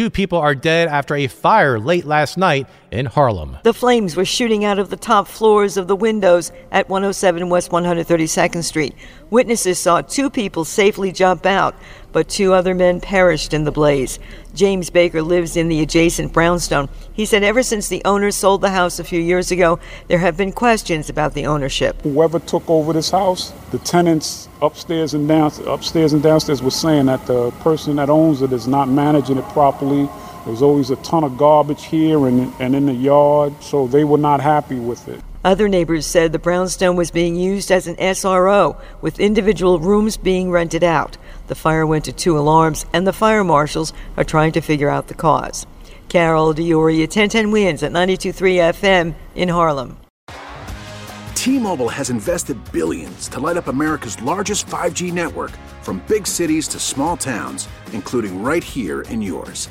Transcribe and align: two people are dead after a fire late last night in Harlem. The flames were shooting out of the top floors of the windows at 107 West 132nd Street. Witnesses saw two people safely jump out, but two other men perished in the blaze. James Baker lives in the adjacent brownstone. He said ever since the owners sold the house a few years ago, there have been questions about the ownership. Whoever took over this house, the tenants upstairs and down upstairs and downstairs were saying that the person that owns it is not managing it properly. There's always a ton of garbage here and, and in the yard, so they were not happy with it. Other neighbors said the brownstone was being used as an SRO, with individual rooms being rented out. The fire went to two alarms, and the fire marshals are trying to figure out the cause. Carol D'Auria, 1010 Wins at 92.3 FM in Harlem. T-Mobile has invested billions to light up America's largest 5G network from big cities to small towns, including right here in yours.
two 0.00 0.08
people 0.08 0.38
are 0.38 0.54
dead 0.54 0.88
after 0.88 1.14
a 1.14 1.26
fire 1.26 1.78
late 1.78 2.06
last 2.06 2.38
night 2.38 2.66
in 2.90 3.06
Harlem. 3.06 3.56
The 3.62 3.72
flames 3.72 4.16
were 4.16 4.24
shooting 4.24 4.64
out 4.64 4.78
of 4.78 4.90
the 4.90 4.96
top 4.96 5.28
floors 5.28 5.76
of 5.76 5.86
the 5.86 5.96
windows 5.96 6.50
at 6.72 6.88
107 6.88 7.48
West 7.48 7.70
132nd 7.70 8.64
Street. 8.64 8.94
Witnesses 9.30 9.78
saw 9.78 10.00
two 10.00 10.28
people 10.28 10.64
safely 10.64 11.12
jump 11.12 11.46
out, 11.46 11.76
but 12.12 12.28
two 12.28 12.52
other 12.52 12.74
men 12.74 13.00
perished 13.00 13.54
in 13.54 13.62
the 13.62 13.70
blaze. 13.70 14.18
James 14.54 14.90
Baker 14.90 15.22
lives 15.22 15.56
in 15.56 15.68
the 15.68 15.80
adjacent 15.80 16.32
brownstone. 16.32 16.88
He 17.12 17.24
said 17.24 17.44
ever 17.44 17.62
since 17.62 17.88
the 17.88 18.02
owners 18.04 18.34
sold 18.34 18.60
the 18.60 18.70
house 18.70 18.98
a 18.98 19.04
few 19.04 19.20
years 19.20 19.52
ago, 19.52 19.78
there 20.08 20.18
have 20.18 20.36
been 20.36 20.50
questions 20.50 21.08
about 21.08 21.34
the 21.34 21.46
ownership. 21.46 22.00
Whoever 22.02 22.40
took 22.40 22.68
over 22.68 22.92
this 22.92 23.10
house, 23.10 23.52
the 23.70 23.78
tenants 23.78 24.48
upstairs 24.60 25.14
and 25.14 25.28
down 25.28 25.52
upstairs 25.66 26.12
and 26.12 26.22
downstairs 26.22 26.62
were 26.62 26.70
saying 26.70 27.06
that 27.06 27.24
the 27.26 27.52
person 27.62 27.96
that 27.96 28.10
owns 28.10 28.42
it 28.42 28.52
is 28.52 28.66
not 28.66 28.88
managing 28.88 29.38
it 29.38 29.44
properly. 29.50 30.08
There's 30.44 30.62
always 30.62 30.90
a 30.90 30.96
ton 30.96 31.24
of 31.24 31.36
garbage 31.36 31.84
here 31.84 32.26
and, 32.26 32.52
and 32.60 32.74
in 32.74 32.86
the 32.86 32.94
yard, 32.94 33.62
so 33.62 33.86
they 33.86 34.04
were 34.04 34.18
not 34.18 34.40
happy 34.40 34.78
with 34.78 35.06
it. 35.08 35.20
Other 35.42 35.68
neighbors 35.68 36.06
said 36.06 36.32
the 36.32 36.38
brownstone 36.38 36.96
was 36.96 37.10
being 37.10 37.34
used 37.34 37.70
as 37.70 37.86
an 37.86 37.96
SRO, 37.96 38.78
with 39.00 39.20
individual 39.20 39.80
rooms 39.80 40.18
being 40.18 40.50
rented 40.50 40.84
out. 40.84 41.16
The 41.46 41.54
fire 41.54 41.86
went 41.86 42.04
to 42.06 42.12
two 42.12 42.38
alarms, 42.38 42.84
and 42.92 43.06
the 43.06 43.12
fire 43.12 43.42
marshals 43.42 43.92
are 44.18 44.24
trying 44.24 44.52
to 44.52 44.60
figure 44.60 44.90
out 44.90 45.08
the 45.08 45.14
cause. 45.14 45.66
Carol 46.10 46.52
D'Auria, 46.52 47.06
1010 47.06 47.52
Wins 47.52 47.82
at 47.82 47.92
92.3 47.92 48.74
FM 48.74 49.14
in 49.34 49.48
Harlem. 49.48 49.96
T-Mobile 51.34 51.88
has 51.88 52.10
invested 52.10 52.58
billions 52.70 53.26
to 53.28 53.40
light 53.40 53.56
up 53.56 53.68
America's 53.68 54.20
largest 54.20 54.66
5G 54.66 55.10
network 55.10 55.52
from 55.80 56.02
big 56.06 56.26
cities 56.26 56.68
to 56.68 56.78
small 56.78 57.16
towns, 57.16 57.66
including 57.94 58.42
right 58.42 58.62
here 58.62 59.02
in 59.02 59.22
yours. 59.22 59.70